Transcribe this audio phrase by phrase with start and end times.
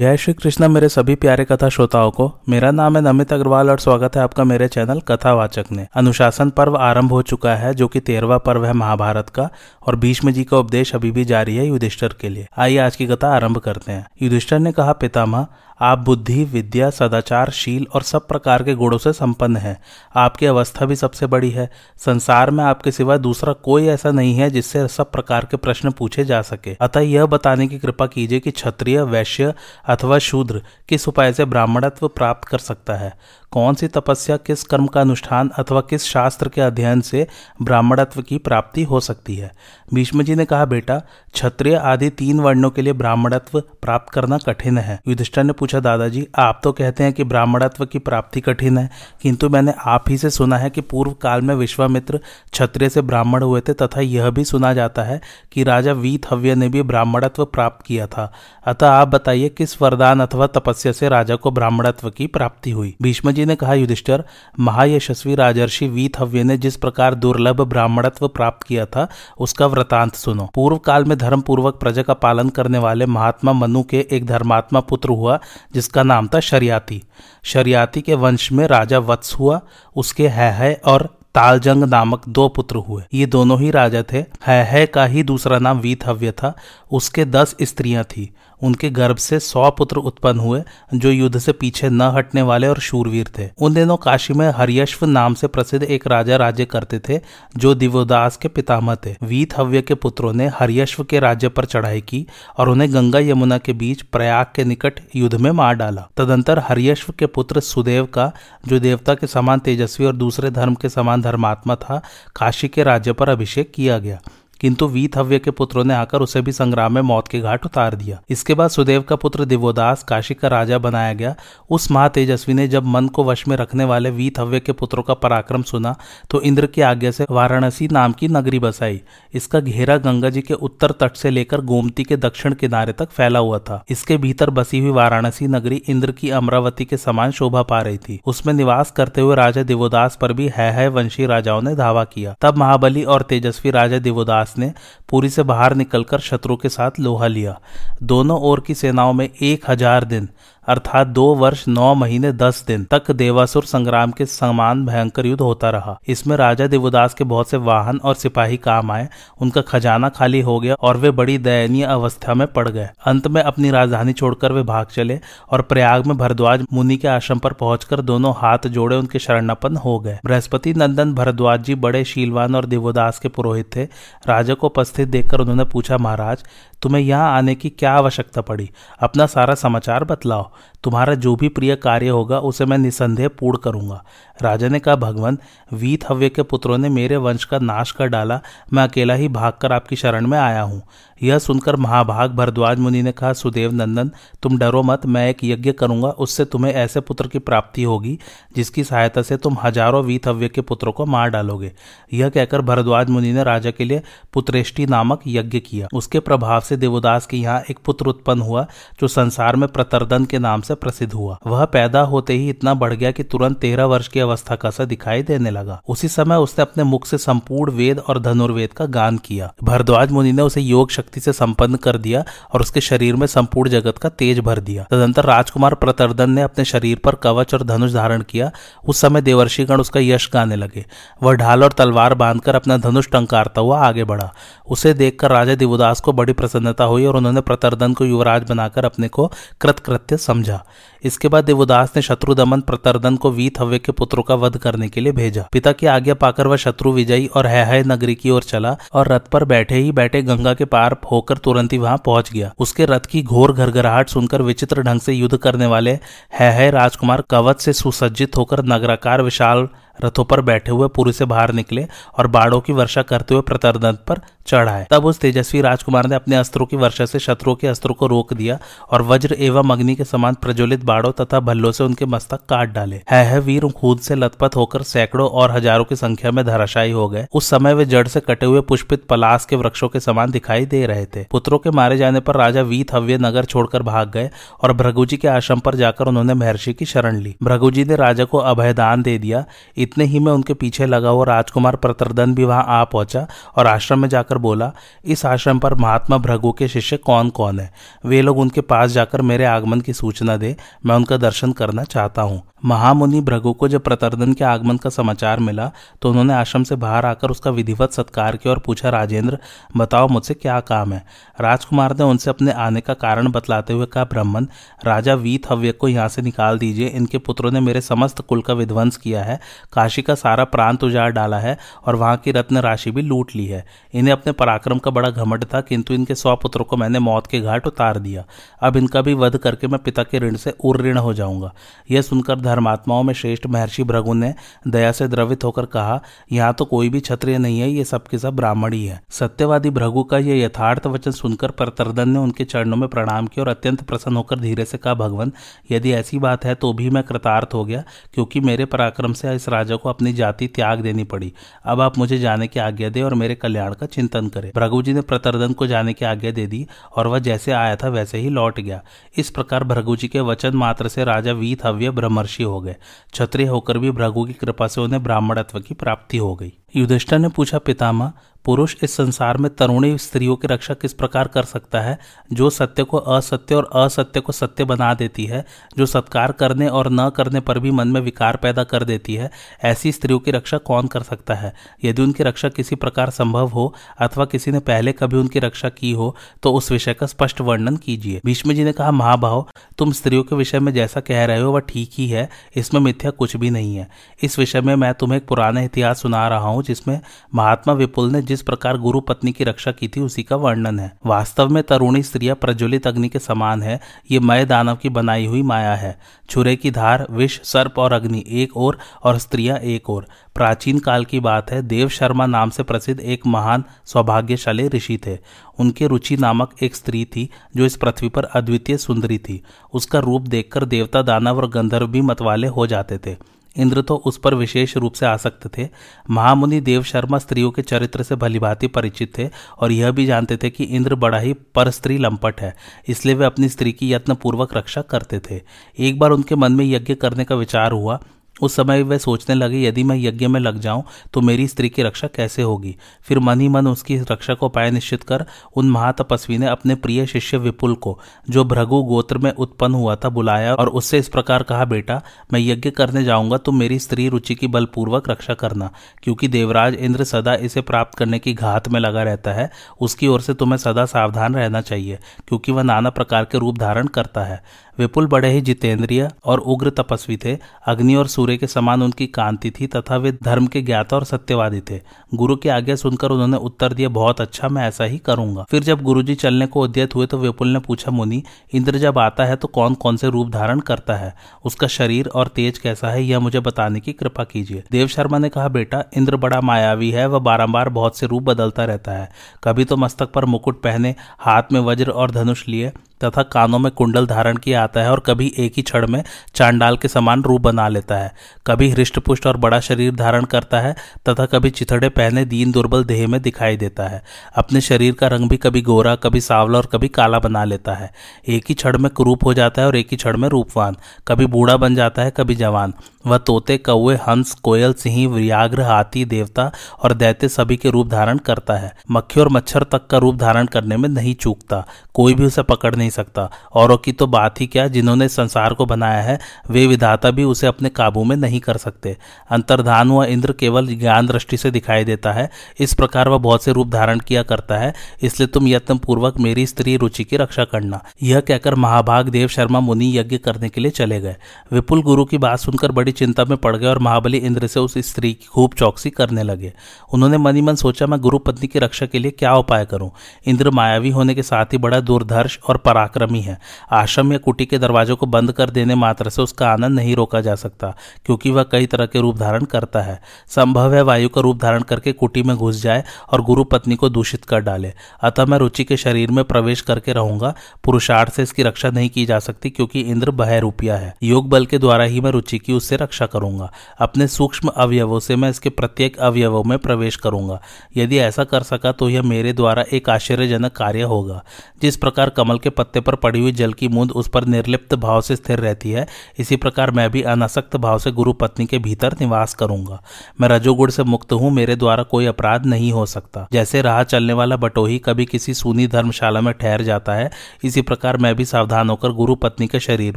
[0.00, 3.78] जय श्री कृष्ण, मेरे सभी प्यारे कथा श्रोताओं को, मेरा नाम है नमित अग्रवाल और
[3.78, 8.00] स्वागत है आपका मेरे चैनल कथावाचक ने अनुशासन पर्व आरंभ हो चुका है, जो कि
[8.00, 9.48] तेरहवा पर्व है महाभारत का,
[9.86, 13.06] और भीष्म जी का उपदेश अभी भी जारी है युधिष्ठर के लिए। आइए आज की
[13.06, 15.46] कथा आरंभ करते हैं। युधिष्ठर ने कहा, पितामह
[15.80, 19.80] आप बुद्धि, विद्या, सदाचार, शील और सब प्रकार के गुणों से संपन्न हैं।
[20.16, 24.50] आपकी अवस्था भी सबसे बड़ी है। संसार में आपके सिवा दूसरा कोई ऐसा नहीं है
[24.50, 28.50] जिससे सब प्रकार के प्रश्न पूछे जा सके। अतः यह बताने की कृपा कीजिए कि
[28.50, 29.54] क्षत्रिय, वैश्य
[29.88, 33.18] अथवा शूद्र किस उपाय से ब्राह्मणत्व प्राप्त कर सकता है।
[33.52, 37.26] कौन सी तपस्या किस कर्म का अनुष्ठान अथवा किस शास्त्र के अध्ययन से
[37.62, 39.52] ब्राह्मणत्व की प्राप्ति हो सकती है?
[39.94, 40.98] भीष्म जी ने कहा, बेटा,
[41.32, 46.28] क्षत्रिय आदि तीन वर्णों के लिए ब्राह्मणत्व प्राप्त करना कठिन है। युधिष्ठर ने पूछा, दादाजी,
[46.38, 48.90] आप तो कहते हैं कि ब्राह्मणत्व की प्राप्ति कठिन है,
[49.22, 52.20] किंतु मैंने आप ही से सुना है कि पूर्व काल में विश्वामित्र
[52.52, 55.20] क्षत्रिय से ब्राह्मण हुए थे तथा यह भी सुना जाता है
[55.52, 58.32] कि राजा वीत हव्य ने भी ब्राह्मणत्व प्राप्त किया था।
[58.66, 62.96] अतः आप बताइए, किस वरदान अथवा तपस्या से राजा को ब्राह्मणत्व की प्राप्ति हुई?
[63.02, 64.24] भीष्म जी ने कहा, युधिष्ठर,
[64.60, 69.08] महायशस्वी राजर्षि वीतहव्य ने जिस प्रकार दुर्लभ ब्राह्मणत्व प्राप्त किया था,
[69.38, 73.82] उसका वृतांत सुनो। पूर्व काल में धर्म पूर्वक प्रजा का पालन करने वाले महात्मा मनु
[73.82, 75.40] के एक धर्मात्मा पुत्र हुआ,
[75.74, 77.02] जिसका नाम था शरियाती।
[77.42, 79.60] शरियाती के वंश में राजा वत्स हुआ,
[79.96, 84.64] उसके है है और तालजंग नामक दो पुत्र हुए। ये दोनों ही राजा थे। है
[84.64, 86.54] है का ही दूसरा नाम वीतहव्य था,
[86.92, 90.62] उसके दस स्त्रियाँ थी। उनके गर्भ से सौ पुत्र उत्पन्न हुए,
[90.94, 95.06] जो युद्ध से पीछे न हटने वाले और शूरवीर थे। उन दिनों काशी में हरियश्व
[95.06, 97.20] नाम से प्रसिद्ध एक राजा राज्य करते थे,
[97.56, 102.00] जो दिवोदास के पितामह थे। वीत हव्य के पुत्रों ने हरियश्व के राज्य पर चढ़ाई
[102.00, 102.26] की
[102.58, 107.12] और उन्हें गंगा यमुना के बीच प्रयाग के निकट युद्ध में मार डाला। तदंतर हरियश्व
[107.18, 108.32] के पुत्र सुदेव का,
[108.68, 112.00] जो देवता के समान तेजस्वी और दूसरे धर्म के समान धर्मात्मा था,
[112.36, 114.20] काशी के राज्य पर अभिषेक किया गया।
[114.60, 118.20] किंतु वीतहव्य के पुत्रों ने आकर उसे भी संग्राम में मौत के घाट उतार दिया।
[118.30, 121.34] इसके बाद सुदेव का पुत्र दिवोदास, काशी का राजा बनाया गया।
[121.70, 125.62] उस महातेजस्वी ने जब मन को वश में रखने वाले वीतहव्य के पुत्रों का पराक्रम
[125.62, 125.94] सुना
[126.30, 129.00] तो इंद्र की आज्ञा से वाराणसी नाम की नगरी बसाई।
[129.34, 133.38] इसका घेरा गंगा जी के उत्तर तट से लेकर गोमती के दक्षिण किनारे तक फैला
[133.38, 137.80] हुआ था। इसके भीतर बसी हुई वाराणसी नगरी इंद्र की अमरावती के समान शोभा पा
[137.82, 142.04] रही थी। उसमें निवास करते हुए राजा दिवोदास पर भी है वंशी राजाओं ने धावा
[142.06, 144.72] किया। तब महाबली और तेजस्वी राजा दिवोदास दास ने
[145.08, 147.60] पूरी से बाहर निकलकर शत्रु के साथ लोहा लिया।
[148.02, 150.28] दोनों ओर की सेनाओं में एक हज़ार दिन
[150.68, 155.70] अर्थात दो वर्ष, नौ महीने, दस दिन तक देवासुर संग्राम के समान भयंकर युद्ध होता
[155.70, 159.08] रहा। इसमें राजा देवदास के बहुत से वाहन और सिपाही काम आए,
[159.40, 163.42] उनका खजाना खाली हो गया और वे बड़ी दयनीय अवस्था में पड़ गए। अंत में
[163.42, 165.20] अपनी राजधानी छोड़कर वे भाग चले
[165.50, 169.98] और प्रयाग में भरद्वाज मुनि के आश्रम पर पहुंचकर दोनों हाथ जोड़े उनके शरणपन हो
[169.98, 173.84] गए। बृहस्पति नंदन भरद्वाज जी बड़े शीलवान और देवदास के पुरोहित थे।
[174.28, 176.44] राजा को उपस्थित देखकर उन्होंने पूछा, महाराज,
[176.82, 178.70] तुम्हें यहाँ आने की क्या आवश्यकता पड़ी?
[179.00, 183.58] अपना सारा समाचार बतलाओ। now तुम्हारा जो भी प्रिय कार्य होगा, उसे मैं निसंदेह पूर्ण
[183.58, 184.04] करूँगा।
[184.42, 185.38] राजा ने कहा, भगवान
[185.72, 188.40] वीत हव्य के पुत्रों ने मेरे वंश का नाश कर डाला।
[188.72, 190.82] मैं अकेला ही भागकर आपकी शरण में आया हूँ।
[191.22, 194.10] यह सुनकर महाभाग भरद्वाज मुनि ने कहा, सुदेव नंदन,
[194.42, 198.18] तुम डरो मत, मैं एक यज्ञ करूँगा, उससे तुम्हें ऐसे पुत्र की प्राप्ति होगी,
[198.56, 201.72] जिसकी सहायता से तुम हज़ारों वीत हव्य के पुत्रों को मार डालोगे।
[202.12, 204.02] यह कहकर भरद्वाज मुनि ने राजा के लिए
[204.32, 208.66] पुत्रेष्टि नामक यज्ञ किया। उसके प्रभाव से देवदास के यहाँ एक पुत्र उत्पन्न हुआ,
[209.00, 212.94] जो संसार में प्रतरदन के नाम से प्रसिद्ध हुआ। वह पैदा होते ही इतना बढ़
[212.94, 216.62] गया कि तुरंत तेरह वर्ष की अवस्था का सा दिखाई देने लगा। उसी समय उसने
[216.62, 220.90] अपने मुख से संपूर्ण वेद और धनुर्वेद का गान किया। भरद्वाज मुनि ने उसे योग
[220.90, 224.84] शक्ति से संपन्न कर दिया और उसके शरीर में संपूर्ण जगत का तेज भर दिया।
[224.90, 228.50] तदंतर राजकुमार प्रतरदन ने अपने शरीर पर कवच और धनुष धारण किया।
[228.88, 230.86] उस समय देवर्षिगण उसका यश गाने लगे।
[231.22, 234.34] वह ढाल और तलवार बांधकर अपना धनुष टंकारता हुआ आगे बढ़ा।
[234.68, 239.08] उसे देखकर राजा दिवदास को बड़ी प्रसन्नता हुई और उन्होंने प्रतरदन को युवराज बनाकर अपने
[239.08, 240.59] को कृतकृत्य समझा।
[241.04, 244.88] इसके बाद देवदास ने शत्रु दमन प्रतरदन को वीत हव्य के पुत्रों का वध करने
[244.88, 248.42] के लिए भेजा। पिता की आज्ञा पाकर वह शत्रु विजयी और है नगरी की ओर
[248.42, 252.32] चला और रथ पर बैठे ही बैठे गंगा के पार होकर तुरंत ही वहाँ पहुँच
[252.32, 255.98] गया। उसके रथ की घोर घरघराहट सुनकर विचित्र ढंग से युद्ध करने वाले
[256.32, 259.68] है राजकुमार कवच से सुसज्जित होकर नगराकार विशाल
[260.04, 261.86] रथों पर बैठे हुए पुरी से बाहर निकले
[262.18, 266.36] और बाड़ों की वर्षा करते हुए प्रतरदन पर चढ़ाए। तब उस तेजस्वी राजकुमार ने अपने
[266.36, 268.58] अस्त्रों की वर्षा से शत्रुओं के अस्त्रों को रोक दिया
[268.90, 273.00] और वज्र एवं अग्नि के समान प्रज्वलित बाड़ों तथा भल्लों से उनके मस्तक काट डाले।
[273.10, 277.08] है, है वीर खूद से लथपथ होकर सैकड़ों और हज़ारों की संख्या में धराशायी हो
[277.08, 280.66] गए। उस समय वे जड़ से कटे हुए पुष्पित पलास के वृक्षों के समान दिखाई
[280.66, 284.30] दे रहे थे। पुत्रों के मारे जाने पर राजा वीत हव्य नगर छोड़कर भाग गए
[284.62, 288.38] और भृगुजी के आश्रम पर जाकर उन्होंने महर्षि की शरण ली। भृगुजी ने राजा को
[288.38, 289.44] अभयदान दे दिया।
[289.90, 293.26] इतने ही में उनके पीछे लगा हुआ राजकुमार प्रतरदन भी वहाँ आ पहुँचा
[293.56, 294.70] और आश्रम में जाकर बोला,
[295.04, 297.72] इस आश्रम पर महात्मा भृगु के शिष्य कौन कौन है?
[298.04, 300.56] वे लोग उनके पास जाकर मेरे आगमन की सूचना दे,
[300.86, 305.40] मैं उनका दर्शन करना चाहता हूँ। महामुनि भृगु को जब प्रतरदन के आगमन का समाचार
[305.40, 305.70] मिला
[306.02, 309.38] तो उन्होंने आश्रम से बाहर आकर उसका विधिवत सत्कार किया और पूछा, राजेंद्र,
[309.76, 311.04] बताओ मुझसे क्या काम है?
[311.40, 314.46] राजकुमार ने उनसे अपने आने का कारण बतलाते हुए कहा, ब्राह्मण,
[314.84, 318.54] राजा वीत हव्य को यहाँ से निकाल दीजिए, इनके पुत्रों ने मेरे समस्त कुल का
[318.54, 319.38] विध्वंस किया है।
[319.72, 321.56] काशी का सारा प्रांत उजाड़ डाला है
[321.86, 323.64] और वहाँ की रत्न राशि भी लूट ली है।
[323.94, 327.40] इन्हें अपने पराक्रम का बड़ा घमंड था, किंतु इनके सौ पुत्रों को मैंने मौत के
[327.40, 328.24] घाट उतार दिया।
[328.62, 331.52] अब इनका भी वध करके मैं पिता के ऋण से उर ऋण हो जाऊँगा।
[331.90, 334.34] यह सुनकर धर्मात्माओं में श्रेष्ठ महर्षि भ्रगु ने
[334.68, 336.00] दया से द्रवित होकर कहा,
[336.32, 340.02] यहाँ तो कोई भी क्षत्रिय नहीं है, ये सबके सब ब्राह्मण ही है। सत्यवादी भ्रगु
[340.04, 344.16] का यह यथार्थ वचन सुनकर प्रतरदन ने उनके चरणों में प्रणाम किया और अत्यंत प्रसन्न
[344.16, 345.32] होकर धीरे से कहा, भगवान,
[345.70, 347.82] यदि ऐसी बात है तो भी मैं कृतार्थ हो गया,
[348.14, 351.32] क्योंकि मेरे पराक्रम से इस राजा को अपनी जाति त्याग देनी पड़ी।
[351.64, 354.92] अब आप मुझे जाने की आज्ञा दे और मेरे कल्याण का चिंतन करें। भ्रघु जी
[354.92, 356.66] ने प्रतरदन को जाने की आज्ञा दे दी
[356.96, 358.82] और वह जैसे आया था वैसे ही लौट गया।
[359.16, 362.76] इस प्रकार भ्रघु जी के वचन मात्र से राजा वीत हव्य ब्रह्मर्षि हो गए।
[363.12, 367.28] क्षत्रिय होकर भी भ्रघु की कृपा से उन्हें ब्राह्मणत्व की प्राप्ति हो गई। युधिष्ठर ने
[367.28, 368.12] पूछा, पितामह
[368.44, 371.98] पुरुष इस संसार में तरुणी स्त्रियों की रक्षा किस प्रकार कर सकता है?
[372.32, 375.44] जो सत्य को असत्य और असत्य को सत्य बना देती है,
[375.78, 379.30] जो सत्कार करने और न करने पर भी मन में विकार पैदा कर देती है,
[379.64, 381.52] ऐसी स्त्रियों की रक्षा कौन कर सकता है?
[381.84, 385.92] यदि उनकी रक्षा किसी प्रकार संभव हो, अथवा किसी ने पहले कभी उनकी रक्षा की
[385.92, 389.46] हो तो उस विषय का स्पष्ट वर्णन कीजिए। भीष्म जी ने कहा, महाभाव,
[389.78, 393.10] तुम स्त्रियों के विषय में जैसा कह रहे हो, वह ठीक ही है, इसमें मिथ्या
[393.10, 393.88] कुछ भी नहीं है।
[394.22, 397.00] इस विषय में मैं तुम्हें एक पुराना इतिहास सुना रहा हूँ, जिसमें
[397.34, 400.92] महात्मा विपुल ने जिस प्रकार गुरु पत्नी की रक्षा की थी, उसी का वर्णन है।
[401.06, 403.80] वास्तव में तरुणी स्त्रिया प्रज्वलित अग्नि के समान है।
[404.10, 405.98] ये मय दानव की बनाई हुई माया है।
[406.30, 411.04] छुरे की धार, विष, सर्प और अग्नि एक और और स्त्रियाँ एक और प्राचीन काल
[411.04, 415.18] की बात है, देव शर्मा नाम से प्रसिद्ध एक महान, सौभाग्यशाली ऋषि थे।
[415.58, 419.42] उनके रुचि नामक एक स्त्री थी, जो इस पृथ्वी पर अद्वितीय सुंदरी थी।
[419.72, 424.18] उसका रूप देखकर देवता दानव और गंधर्व भी मतवाले हो जाते थे। इंद्र तो उस
[424.18, 425.68] पर विशेष रूप से आसक्त थे।
[426.10, 430.50] महामुनि देव शर्मा स्त्रियों के चरित्र से भलीभांति परिचित थे और यह भी जानते थे
[430.50, 432.54] कि इंद्र बड़ा ही पर स्त्री लंपट है,
[432.88, 435.40] इसलिए वे अपनी स्त्री की यत्नपूर्वक रक्षा करते थे।
[435.78, 438.00] एक बार उनके मन में यज्ञ करने का विचार हुआ
[438.42, 440.82] उस समय वे सोचने लगे, यदि मैं यज्ञ में लग जाऊँ
[441.12, 442.76] तो मेरी स्त्री की रक्षा कैसे होगी?
[443.02, 445.24] फिर मन ही मन उसकी रक्षा को उपाय निश्चित कर
[445.56, 447.98] उन महातपस्वी ने अपने प्रिय शिष्य विपुल को,
[448.30, 452.00] जो भृगु गोत्र में उत्पन्न हुआ था, बुलाया और उससे इस प्रकार कहा, बेटा,
[452.32, 455.70] मैं यज्ञ करने जाऊँगा तो मेरी स्त्री रुचि की बलपूर्वक रक्षा करना,
[456.02, 460.20] क्योंकि देवराज इंद्र सदा इसे प्राप्त करने की घात में लगा रहता है। उसकी ओर
[460.20, 464.42] से तुम्हें सदा सावधान रहना चाहिए, क्योंकि वह नाना प्रकार के रूप धारण करता है।
[464.78, 467.36] विपुल बड़े ही जितेंद्रिय और उग्र तपस्वी थे।
[467.66, 471.60] अग्नि और सूर्य के समान उनकी कांति थी तथा वे धर्म के ज्ञाता और सत्यवादी
[471.60, 471.80] थे।
[472.14, 475.82] गुरु की आज्ञा सुनकर उन्होंने उत्तर दिया, बहुत अच्छा मैं ऐसा ही करूँगा। फिर जब
[475.82, 478.22] गुरुजी चलने को उद्यत हुए तो विपुल ने पूछा, मुनि,
[478.52, 481.14] इंद्र जब आता है तो कौन कौन से रूप धारण करता है?
[481.44, 485.28] उसका शरीर और तेज कैसा है, यह मुझे बताने की कृपा कीजिए। देव शर्मा ने
[485.28, 489.08] कहा, बेटा, इंद्र बड़ा मायावी है, वह बारंबार बहुत से रूप बदलता रहता है।
[489.44, 492.72] कभी तो मस्तक पर मुकुट पहने, हाथ में वज्र और धनुष लिए
[493.04, 496.02] तथा कानों में कुंडल धारण किया आता है और कभी एक ही क्षण में
[496.34, 498.12] चांडाल के समान रूप बना लेता है।
[498.46, 500.74] कभी हृष्टपुष्ट और बड़ा शरीर धारण करता है
[501.08, 504.02] तथा कभी चिथड़े पहने दीन दुर्बल देह में दिखाई देता है।
[504.36, 507.90] अपने शरीर का रंग भी कभी गोरा, कभी सावला और कभी काला बना लेता है।
[508.28, 510.76] एक ही क्षण में कुरूप हो जाता है और एक ही क्षण में रूपवान।
[511.08, 512.74] कभी बूढ़ा बन जाता है, कभी जवान।
[513.06, 516.50] वह तोते कौए हंस, कोयल, सिंह, व्याघ्र, हाथी, देवता
[516.82, 520.46] और दैत्य सभी के रूप धारण करता है। मक्खी और मच्छर तक का रूप धारण
[520.46, 524.46] करने में नहीं चूकता। कोई भी उसे पकड़ नहीं सकता। औरों की तो बात ही
[524.52, 526.18] क्या, जिन्होंने संसार को बनाया है,
[526.50, 528.96] वे विधाता भी उसे अपने काबू में नहीं कर सकते।
[529.30, 533.52] अंतर्धान हुआ इंद्र केवल ज्ञान दृष्टि से दिखाई देता है। इस प्रकार वह बहुत से
[533.52, 537.82] रूप धारण किया करता है। इसलिए तुम यत्न पूर्वक मेरी स्त्री रुचि की रक्षा करना।
[538.02, 541.16] यह कहकर महाभाग देव शर्मा मुनि यज्ञ करने के लिए चले गए।
[541.52, 544.78] विपुल गुरु की बात सुनकर बड़ी चिंता में पड़ गए और महाबली इंद्र से उस
[544.78, 546.52] स्त्री की खूब चौकसी करने लगे।
[546.92, 549.90] उन्होंने मनी मन सोचा, मैं गुरु पत्नी की रक्षा के लिए क्या उपाय करूँ?
[550.26, 553.38] इंद्र मायावी होने के साथ ही बड़ा दुर्धर्ष और पराक्रमी है।
[553.72, 557.20] आश्रम या कुटी के दरवाजों को बंद कर देने मात्र से उसका आनंद नहीं रोका
[557.20, 557.74] जा सकता,
[558.06, 561.62] क्योंकि वह कई तरह के रूप धारण करता है। संभव है वायु का रूप धारण
[561.62, 565.64] करके कुटी में घुस जाए और गुरु पत्नी को दूषित कर डाले। अतः मैं रुचि
[565.64, 569.80] के शरीर में प्रवेश करके रहूँगा। पुरुषार्थ से इसकी रक्षा नहीं की जा सकती, क्योंकि
[569.80, 573.50] इंद्र बह रूपिया है। योग बल के द्वारा ही मैं रुचि की उससे रक्षा करूँगा।
[573.80, 577.40] अपने सूक्ष्म अवयवों से मैं इसके प्रत्येक अवयवों में प्रवेश करूँगा।
[577.76, 581.22] यदि ऐसा कर सका तो यह मेरे द्वारा एक आश्चर्यजनक कार्य होगा।
[581.62, 585.00] जिस प्रकार कमल के पत्ते पर पड़ी हुई जल की मूंद उस पर निर्लिप्त भाव
[585.00, 585.86] से स्थिर रहती है।
[586.18, 589.82] इसी प्रकार मैं भी अनासक्त भाव से गुरु पत्नी के भीतर निवास करूँगा।
[590.20, 594.12] मैं रजोगुण से मुक्त हूँ, मेरे द्वारा कोई अपराध नहीं हो सकता। जैसे राह चलने
[594.12, 597.10] वाला बटोही कभी किसी सूनी धर्मशाला में ठहर जाता है,
[597.44, 599.96] इसी प्रकार मैं भी सावधान होकर गुरु पत्नी के शरीर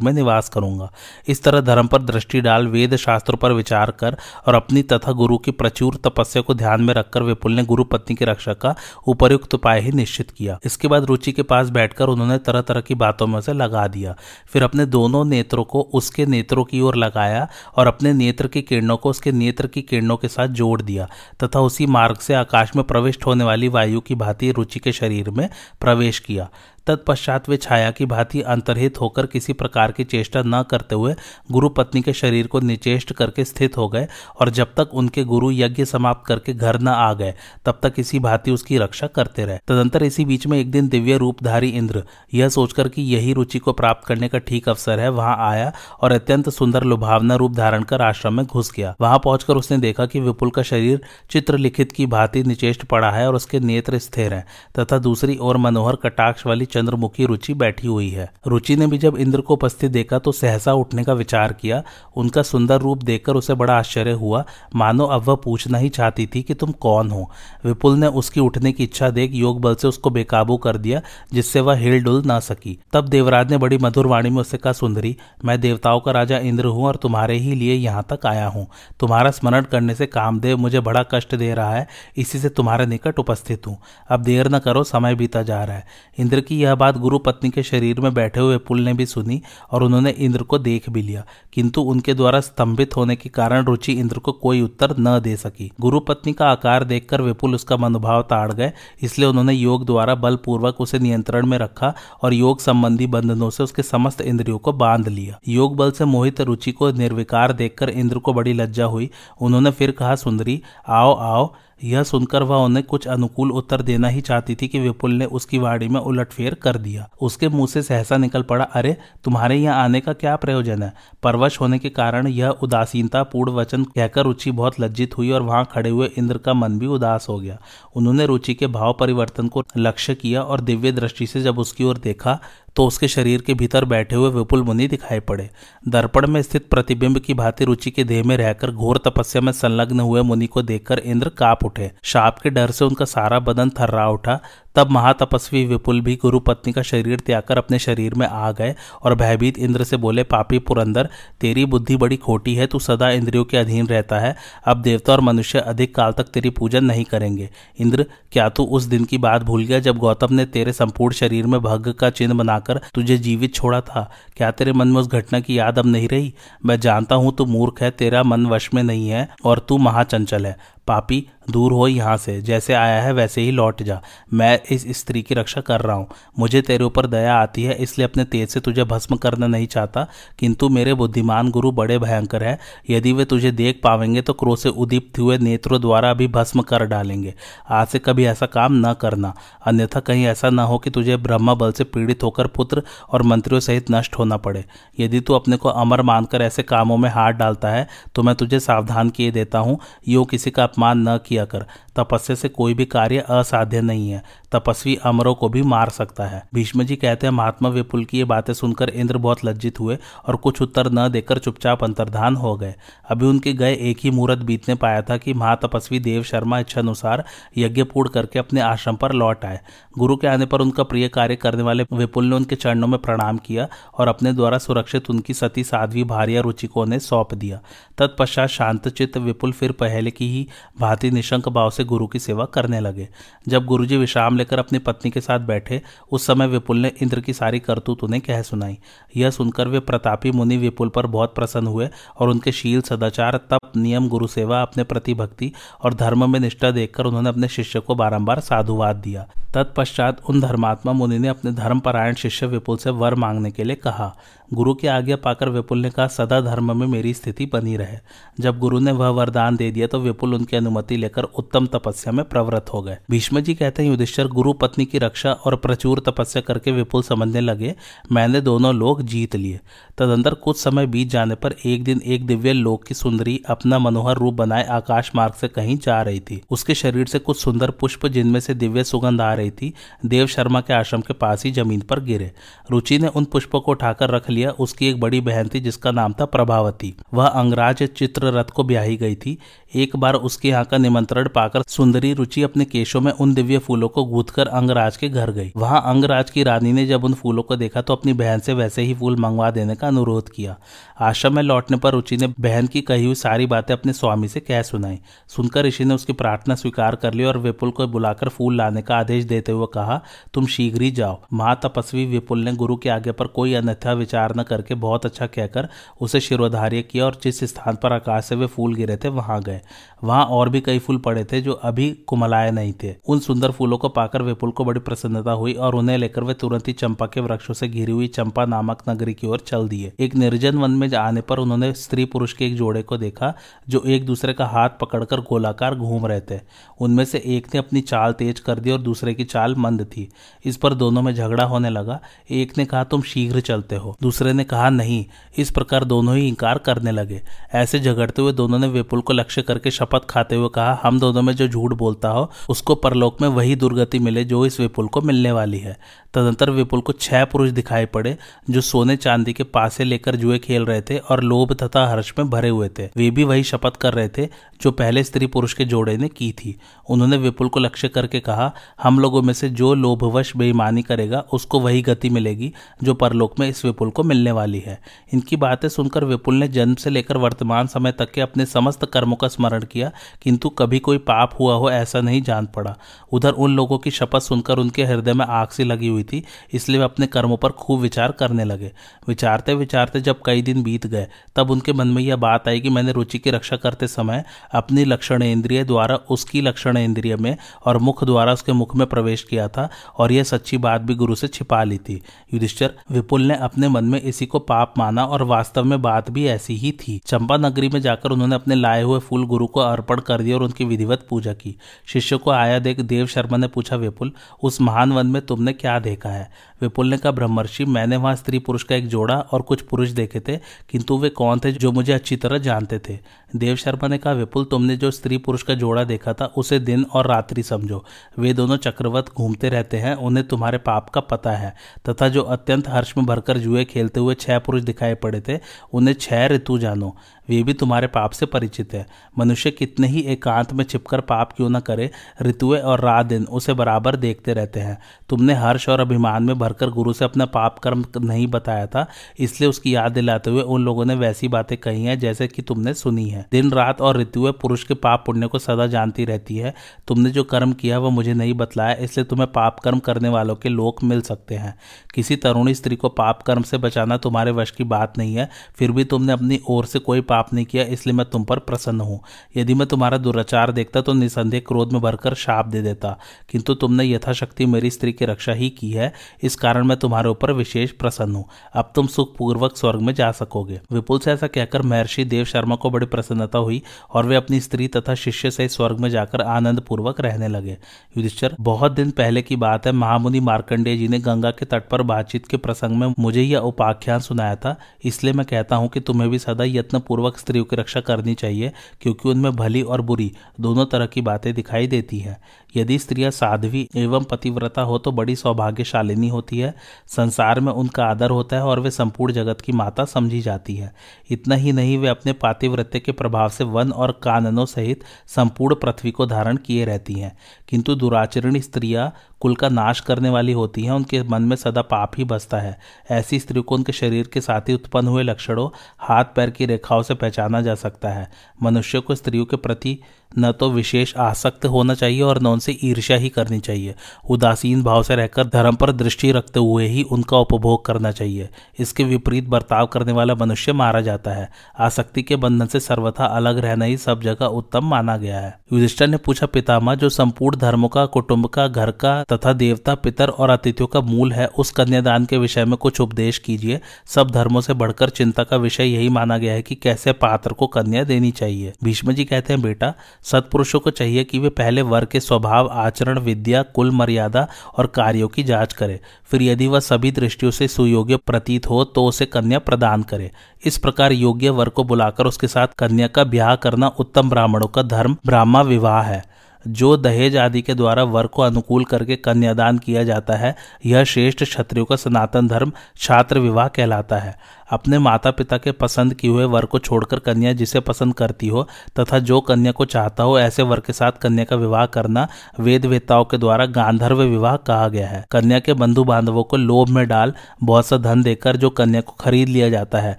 [0.00, 0.90] में निवास करूँगा।
[1.28, 5.38] इस तरह धर्म पर दृष्टि डाल, वेद शास्त्रों पर विचार कर और अपनी तथा गुरु
[5.38, 8.74] की प्रचुर तपस्या को ध्यान में रखकर विपुल ने गुरु पत्नी की रक्षा का
[9.06, 12.94] उपयुक्त उपाय ही निश्चित किया। इसके बाद रुचि के पास बैठकर उन्होंने तरह तरह की
[12.94, 14.14] बातों में से लगा दिया।
[14.46, 18.96] फिर अपने दोनों नेत्रों को उसके नेत्रों की ओर लगाया और अपने नेत्र की किरणों
[18.96, 21.08] को उसके नेत्र की किरणों के साथ जोड़ दिया,
[21.44, 25.30] तथा उसी मार्ग से आकाश में प्रविष्ट होने वाली वायु की भांति रुचि के शरीर
[25.30, 25.48] में
[25.80, 26.48] प्रवेश किया।
[26.86, 31.14] तत्पश्चात वे छाया की भांति अंतर्हित होकर किसी प्रकार की चेष्टा न करते हुए
[31.52, 34.06] गुरु पत्नी के शरीर को निचेष्ट करके स्थित हो गए
[34.40, 37.34] और जब तक उनके गुरु यज्ञ समाप्त करके घर न आ गए,
[37.66, 41.16] तब तक इसी भांति उसकी रक्षा करते रहे। तदंतर इसी बीच में एक दिन दिव्य
[41.18, 42.02] रूपधारी इंद्र
[42.34, 46.12] यह सोचकर कि यही रुचि को प्राप्त करने का ठीक अवसर है, वहाँ आया और
[46.12, 50.20] अत्यंत सुंदर लुभावना रूप धारण कर आश्रम में घुस गया। वहाँ पहुंचकर उसने देखा कि
[50.20, 51.00] विपुल का शरीर
[51.30, 54.44] चित्र लिखित की भांति निचेष्ट पड़ा है और उसके नेत्र स्थिर है
[54.78, 59.16] तथा दूसरी ओर मनोहर कटाक्ष वाली चंद्रमुखी रुचि बैठी हुई है। रुचि ने भी जब
[59.16, 61.82] इंद्र को उपस्थित देखा तो सहसा उठने का विचार किया।
[62.16, 66.42] उनका सुंदर रूप देखकर उसे बड़ा आश्चर्य हुआ। मानो अब वह पूछना ही चाहती थी
[66.42, 67.30] कि तुम कौन हो?
[67.64, 71.00] विपुल ने उसकी उठने की इच्छा देख योग बल से उसको बेकाबू कर दिया,
[71.32, 74.72] जिससे वह हिल डुल ना सकी। तब देवराज ने बड़ी मधुर वाणी में उससे कहा,
[74.72, 78.66] सुंदरी, मैं देवताओं का राजा इंद्र हूँ और तुम्हारे ही लिए यहाँ तक आया हूँ।
[79.00, 83.18] तुम्हारा स्मरण करने से कामदेव मुझे बड़ा कष्ट दे रहा है। इसी से तुम्हारे निकट
[83.18, 83.76] उपस्थित हूँ।
[84.10, 85.86] अब देर न करो, समय बीता जा रहा है।
[86.18, 89.40] इंद्र की यह बात गुरु पत्नी के शरीर में बैठे हुए पुल ने भी सुनी
[89.70, 93.92] और उन्होंने इंद्र को देख भी लिया। किंतु उनके द्वारा स्तंभित होने के कारण रुचि
[93.92, 98.22] इंद्र को कोई उत्तर न दे सकी। गुरु पत्नी का आकार देखकर विपुल उसका मनोभाव
[98.22, 101.92] ताड़ गए, इसलिए उन्होंने योग द्वारा बलपूर्वक उसे नियंत्रण में रखा
[102.22, 106.40] और योग संबंधी बंधनों से उसके समस्त इंद्रियों को बाँध लिया। योग बल से मोहित
[106.40, 111.52] रुचि को निर्विकार देखकर इंद्र को बड़ी लज्जा हुई। उन्होंने फिर कहा, सुंदरी, आओ आओ
[111.84, 115.58] यह सुनकर वह उन्हें कुछ अनुकूल उत्तर देना ही चाहती थी कि विपुल ने उसकी
[115.58, 120.00] वाड़ी में उलटफेर कर दिया। उसके मुँह से सहसा निकल पड़ा, अरे, तुम्हारे यहाँ आने
[120.00, 120.94] का क्या प्रयोजन है?
[121.22, 125.68] परवश होने के कारण यह उदासीनता पूर्ण वचन कहकर रुचि बहुत लज्जित हुई और वहाँ
[125.72, 127.58] खड़े हुए इंद्र का मन भी उदास हो गया।
[127.96, 131.98] उन्होंने रुचि के भाव परिवर्तन को लक्ष्य किया और दिव्य दृष्टि से जब उसकी ओर
[131.98, 132.40] देखा
[132.76, 135.50] तो उसके शरीर के भीतर बैठे हुए विपुल मुनि दिखाई पड़े।
[135.88, 140.00] दर्पण में स्थित प्रतिबिंब की भांति रुचि के देह में रहकर घोर तपस्या में संलग्न
[140.00, 144.08] हुए मुनि को देखकर इंद्र काप उठे। शाप के डर से उनका सारा बदन थर्रा
[144.08, 144.40] उठा।
[144.76, 148.74] तब महातपस्वी विपुल भी गुरु पत्नी का शरीर त्याग कर अपने शरीर में आ गए
[149.02, 151.08] और भयभीत इंद्र से बोले, पापी पुरंदर,
[151.40, 155.20] तेरी बुद्धि बड़ी खोटी है, तू सदा इंद्रियों के अधीन रहता है। अब देवता और
[155.20, 159.42] मनुष्य अधिक काल तक तेरी पूजन नहीं करेंगे। इंद्र, क्या तू उस दिन की बात
[159.42, 163.54] भूल गया जब गौतम ने तेरे संपूर्ण शरीर में भग का चिन्ह बनाकर तुझे जीवित
[163.54, 166.34] छोड़ा था। क्या तेरे मन में उस घटना की याद अब नहीं रही?
[166.64, 170.46] मैं जानता हूँ तू मूर्ख है, तेरा मन वश में नहीं है और तू महाचंचल
[170.46, 174.00] है। पापी दूर हो यहाँ से। जैसे आया है वैसे ही लौट जा।
[174.34, 176.06] मैं इस स्त्री की रक्षा कर रहा हूँ।
[176.38, 180.06] मुझे तेरे ऊपर दया आती है, इसलिए अपने तेज से तुझे भस्म करना नहीं चाहता।
[180.38, 182.58] किंतु मेरे बुद्धिमान गुरु बड़े भयंकर हैं।
[182.90, 186.84] यदि वे तुझे देख पावेंगे तो क्रोध से उदीप्त हुए नेत्रों द्वारा भी भस्म कर
[186.84, 187.34] डालेंगे।
[187.70, 189.34] आज से कभी ऐसा काम न करना।
[189.66, 193.60] अन्यथा कहीं ऐसा न हो कि तुझे ब्रह्म बल से पीड़ित होकर पुत्र और मंत्रियों
[193.60, 194.64] सहित नष्ट होना पड़े।
[195.00, 198.60] यदि तू अपने को अमर मानकर ऐसे कामों में हाथ डालता है तो मैं तुझे
[198.60, 201.66] सावधान किए देता हूँ। यो किसी का अपमान न किया कर।
[201.96, 206.42] तपस्या से कोई भी कार्य असाध्य नहीं है। तपस्वी अमरों को भी मार सकता है।
[206.54, 210.36] भीष्म जी कहते हैं, महात्मा विपुल की ये बातें सुनकर इंद्र बहुत लज्जित हुए और
[210.36, 212.74] कुछ उत्तर न देकर चुपचाप अंतर्धान हो गए।
[213.10, 217.24] अभी उनके गए एक ही मुहूर्त बीतने पाया था कि महातपस्वी देव शर्मा इच्छानुसार
[217.56, 219.60] यज्ञ पूर्ण करके अपने आश्रम पर लौट आए।
[219.98, 223.36] गुरु के आने पर उनका प्रिय कार्य करने वाले विपुल ने उनके चरणों में प्रणाम
[223.36, 227.60] किया और अपने द्वारा सुरक्षित उनकी सती, साध्वी भारिया रुचि को उन्हें सौंप दिया।
[227.98, 230.48] तत्पश्चात शांतचित्त विपुल फिर पहले की ही
[230.80, 233.08] भांति निशंक भाव से गुरु की सेवा करने लगे।
[233.48, 237.32] जब गुरुजी विश्राम लेकर अपनी पत्नी के साथ बैठे, उस समय विपुल ने इंद्र की
[237.32, 238.78] सारी करतूत उन्हें कह सुनाई।
[239.16, 243.72] यह सुनकर वे प्रतापी मुनि विपुल पर बहुत प्रसन्न हुए और उनके शील सदाचार, तप,
[243.76, 245.52] नियम, गुरु सेवा, अपने प्रति भक्ति
[245.84, 250.92] और धर्म में निष्ठा देखकर उन्होंने अपने शिष्य को बारंबार साधुवाद दिया। तत्पश्चात उन धर्मात्मा
[250.92, 254.14] मुनि ने अपने धर्मपरायण शिष्य विपुल से वर मांगने के लिए कहा,
[254.54, 257.98] गुरु की आज्ञा पाकर विपुल ने कहा, सदा धर्म में मेरी स्थिति बनी रहे।
[258.40, 262.24] जब गुरु ने वह वरदान दे दिया तो विपुल उनकी अनुमति लेकर उत्तम तपस्या में
[262.24, 266.42] प्रवृत्त हो गए। भीष्म जी कहते हैं, युधिष्ठर, गुरु पत्नी की रक्षा और प्रचुर तपस्या
[266.42, 267.74] करके विपुल समझने लगे,
[268.12, 269.60] मैंने दोनों लोग जीत लिए।
[269.98, 274.16] तदंतर कुछ समय बीत जाने पर एक दिन एक दिव्य लोक की सुंदरी अपना मनोहर
[274.16, 278.06] रूप बनाए आकाश मार्ग से कहीं जा रही थी। उसके शरीर से कुछ सुंदर पुष्प
[278.06, 279.72] जिनमें से दिव्य सुगंध आ रही रही थी।
[280.06, 282.30] देव शर्मा के आश्रम के पास ही ज़मीन पर गिरे।
[282.70, 286.12] रुचि ने उन पुष्पों को उठाकर रख लिया। उसकी एक बड़ी बहन थी, जिसका नाम
[286.12, 289.38] था प्रभावती। वह अंगराज चित्र रथ को ब्याही गई थी।
[289.74, 293.88] एक बार उसके यहाँ का निमंत्रण पाकर सुंदरी रुचि अपने केशों में उन दिव्य फूलों
[293.88, 297.56] को गूथ अंगराज के घर गई। वहाँ अंगराज की रानी ने जब उन फूलों को
[297.56, 300.56] देखा तो अपनी बहन से वैसे ही फूल मंगवा देने का अनुरोध किया।
[301.00, 304.40] आश्रम में लौटने पर रुचि ने बहन की कही हुई सारी बातें अपने स्वामी से
[304.40, 304.98] कह सुनाई।
[305.28, 308.96] सुनकर ऋषि ने उसकी प्रार्थना स्वीकार कर ली और विपुल को बुलाकर फूल लाने का
[308.96, 310.00] आदेश देते हुए कहा,
[310.34, 314.42] तुम शीघ्र ही जाओ। महातपस्वी विपुल ने गुरु के आगे पर कोई अन्यथा विचार न
[314.42, 315.68] करके बहुत अच्छा कहकर
[316.00, 319.60] उसे शिरोधार्य किया और जिस स्थान पर आकाश से वे फूल गिरे थे, वहाँ गए।
[320.04, 323.78] वहाँ और भी कई फूल पड़े थे जो अभी कुमलाए नहीं थे। उन सुंदर फूलों
[323.78, 327.20] को पाकर विपुल को बड़ी प्रसन्नता हुई और उन्हें लेकर वे तुरंत ही चंपा के
[327.20, 330.88] वृक्षों से घिरी हुई चंपा नामक नगरी की ओर चल दिए। एक निर्जन वन में
[330.94, 333.32] आने पर उन्होंने स्त्री पुरुष के एक जोड़े को देखा,
[333.68, 336.40] जो एक दूसरे का हाथ पकड़कर गोलाकार घूम रहे थे।
[336.80, 340.08] उनमें से एक ने अपनी चाल तेज कर दी और दूसरे की चाल मंद थी।
[340.44, 342.00] इस पर दोनों में झगड़ा होने लगा।
[342.30, 345.04] एक ने कहा, तुम शीघ्र चलते हो। दूसरे ने कहा, नहीं।
[345.38, 347.22] इस प्रकार दोनों ही इंकार करने लगे।
[347.54, 351.22] ऐसे झगड़ते हुए दोनों ने विपुल को लक्ष्य करके शपथ खाते हुए कहा, हम दोनों
[351.22, 355.00] में जो झूठ बोलता हो, उसको परलोक में वही दुर्गति मिले जो इस विपुल को
[355.00, 358.16] मिलने वाली है। तदंतर विपुल को छह पुरुष दिखाई पड़े,
[358.50, 362.30] जो सोने चांदी के पासे लेकर जुए खेल रहे थे और लोभ तथा हर्ष में
[362.30, 364.28] भरे हुए थे। वे भी वही शपथ कर रहे थे,
[364.62, 366.56] जो पहले स्त्री पुरुष के जोड़े ने की थी।
[366.90, 371.60] उन्होंने विपुल को लक्ष्य करके कहा, हम लोगों में से जो लोभवश बेईमानी करेगा, उसको
[371.60, 374.80] वही गति मिलेगी, जो परलोक में इस विपुल को मिलने वाली है।
[375.12, 379.16] इनकी बातें सुनकर विपुल ने जन्म से लेकर वर्तमान समय तक के अपने समस्त कर्मों
[379.16, 379.90] का स्मरण किया,
[380.22, 382.76] किंतु कभी कोई पाप हुआ हो ऐसा नहीं जान पड़ा।
[383.12, 386.78] उधर उन लोगों की शपथ सुनकर उनके हृदय में आग सी लगी हुई थी, इसलिए
[386.78, 388.72] वे अपने कर्मों पर खूब विचार करने लगे।
[389.08, 392.68] विचारते विचारते जब कई दिन बीत गए, तब उनके मन में यह बात आई कि
[392.68, 397.36] मैंने रुचि की रक्षा करते समय अपनी लक्षण इंद्रिय द्वारा उसकी लक्षण इंद्रिय में
[397.66, 401.14] और मुख द्वारा उसके मुख में प्रवेश किया था और यह सच्ची बात भी गुरु
[401.14, 402.00] से छिपा ली थी।
[402.34, 406.26] युधिष्ठर विपुल ने अपने मन में इसी को पाप माना और वास्तव में बात भी
[406.26, 410.00] ऐसी ही थी। चंपा नगरी में जाकर उन्होंने अपने लाए हुए फूल गुरु को अर्पण
[410.00, 413.76] कर दिया और उनकी विधिवत पूजा की। शिष्य को आया देख देव शर्मा ने पूछा,
[413.76, 414.12] विपुल,
[414.42, 415.93] उस महान वन में तुमने क्या देखा?
[416.02, 416.30] है।
[416.62, 420.20] विपुल ने कहा ब्रह्मर्षि, मैंने वहाँ स्त्री पुरुष का एक जोड़ा और कुछ पुरुष देखे
[420.20, 420.36] थे,
[420.70, 422.98] किंतु वे कौन थे जो मुझे अच्छी तरह जानते थे?
[423.36, 426.86] देव शर्मा ने कहा, विपुल, तुमने जो स्त्री पुरुष का जोड़ा देखा था, उसे दिन
[426.92, 427.84] और रात्रि समझो।
[428.18, 431.54] वे दोनों चक्रवत घूमते रहते हैं, उन्हें तुम्हारे पाप का पता है।
[431.88, 435.38] तथा जो अत्यंत हर्ष में भरकर जुए खेलते हुए छह पुरुष दिखाई पड़े थे,
[435.72, 436.96] उन्हें छह ऋतु जानो।
[437.28, 438.86] वे भी तुम्हारे पाप से परिचित है।
[439.18, 441.90] मनुष्य कितने ही एकांत में छिपकर पाप क्यों न करे,
[442.22, 446.70] ऋतुएँ और रात दिन उसे बराबर देखते रहते हैं। तुमने हर्ष और अभिमान में भरकर
[446.70, 448.86] गुरु से अपना पाप कर्म नहीं बताया था,
[449.18, 452.74] इसलिए उसकी याद दिलाते हुए उन लोगों ने वैसी बातें कही हैं, जैसे कि तुमने
[452.74, 456.54] सुनी है। दिन, रात और ऋतुएँ पुरुष के पाप पुण्य को सदा जानती रहती है।
[456.88, 460.48] तुमने जो कर्म किया, वह मुझे नहीं बतलाया, इसलिए तुम्हें पाप कर्म करने वालों के
[460.48, 461.58] लोक मिल सकते हैं।
[461.94, 465.72] किसी तरुणी स्त्री को पाप कर्म से बचाना तुम्हारे वश की बात नहीं है। फिर
[465.72, 469.00] भी तुमने अपनी ओर से कोई पाप नहीं किया, इसलिए मैं तुम पर प्रसन्न हूँ।
[469.36, 472.98] यदि मैं तुम्हारा दुराचार देखता तो निसंदेह क्रोध में भरकर शाप दे देता।
[473.30, 477.32] किंतु तुमने यथाशक्ति मेरी स्त्री की रक्षा ही की है। इस कारण मैं तुम्हारे ऊपर
[477.32, 482.04] विशेष प्रसन्न हूँ। अब तुम सुखपूर्वक स्वर्ग में जा सकोगे। विपुल से ऐसा कहकर महर्षि
[482.04, 485.88] देव शर्मा को बड़ी प्रसन्नता हुई और वे अपनी स्त्री तथा शिष्य से स्वर्ग में
[485.90, 487.56] जाकर आनंद पूर्वक रहने लगे।
[487.96, 491.82] युधिष्ठर, बहुत दिन पहले की बात है, महामुनि मार्कंडेय जी ने गंगा के तट पर
[491.84, 496.10] बातचीत के प्रसंग में मुझे यह उपाख्यान सुनाया था, इसलिए मैं कहता हूँ कि तुम्हें
[496.10, 500.66] भी सदा यत्न पूर्वक स्त्रियों की रक्षा करनी चाहिए, क्योंकि उनमें भली और बुरी दोनों
[500.66, 502.18] तरह की बातें दिखाई देती हैं।
[502.56, 506.54] यदि स्त्रियाँ साध्वी एवं पतिव्रता हो तो बड़ी सौभाग्यशालिनी होती है।
[506.88, 510.72] संसार में उनका आदर होता है और वे संपूर्ण जगत की माता समझी जाती है।
[511.10, 515.90] इतना ही नहीं, वे अपने पातिव्रत्य के प्रभाव से वन और काननों सहित संपूर्ण पृथ्वी
[515.90, 517.16] को धारण किए रहती हैं।
[517.54, 521.92] किंतु दुराचरणी स्त्रियाँ कुल का नाश करने वाली होती हैं, उनके मन में सदा पाप
[521.98, 522.58] ही बसता है।
[522.90, 526.82] ऐसी स्त्री को उनके शरीर के साथ ही उत्पन्न हुए लक्षणों, हाथ, पैर की रेखाओं
[526.82, 528.10] से पहचाना जा सकता है।
[528.42, 529.78] मनुष्य को स्त्रियों के प्रति
[530.18, 533.74] न तो विशेष आसक्त होना चाहिए और न उनसे ईर्ष्या ही करनी चाहिए।
[534.10, 538.84] उदासीन भाव से रहकर धर्म पर दृष्टि रखते हुए ही उनका उपभोग करना चाहिए। इसके
[538.84, 543.64] विपरीत बर्ताव करने वाला मनुष्य मारा जाता है। आसक्ति के बंधन से सर्वथा अलग रहना
[543.64, 547.86] ही सब जगह उत्तम माना गया है। युधिष्ठर ने पूछा पितामा जो संपूर्ण धर्मों का,
[547.86, 552.18] कुटुंब का, घर का तथा देवता, पितर और अतिथियों का मूल है, उस कन्यादान के
[552.18, 556.32] विषय में कुछ उपदेश कीजिए। सब धर्मों से बढ़कर चिंता का विषय यही माना गया
[556.32, 560.70] है कि कैसे पात्र को कन्या देनी चाहिए। भीष्म जी कहते हैं, बेटा, सत्पुरुषों को
[560.70, 564.28] चाहिए कि वे पहले वर के स्वभाव, आचरण, विद्या, कुल मर्यादा
[564.58, 568.84] और कार्यों की जाँच करें। फिर यदि वह सभी दृष्टियों से सुयोग्य प्रतीत हो तो
[568.84, 570.10] उसे कन्या प्रदान करे।
[570.44, 574.62] इस प्रकार योग्य वर को बुलाकर उसके साथ कन्या का ब्याह करना उत्तम ब्राह्मणों का
[574.62, 576.13] धर्म, ब्राह्मा विवाह है।
[576.48, 581.22] जो दहेज आदि के द्वारा वर को अनुकूल करके कन्यादान किया जाता है, यह श्रेष्ठ
[581.22, 586.24] क्षत्रियो का सनातन धर्म छात्र विवाह कहलाता है। अपने माता पिता के पसंद किए हुए
[586.24, 588.46] वर को छोड़कर कन्या जिसे पसंद करती हो
[588.78, 592.06] तथा जो कन्या को चाहता हो, ऐसे वर के साथ कन्या का विवाह करना
[592.40, 596.68] वेद वेताओं के द्वारा गांधर्व विवाह कहा गया है। कन्या के बंधु बांधवों को लोभ
[596.68, 599.98] में डाल बहुत सा धन देकर जो कन्या को खरीद लिया जाता है,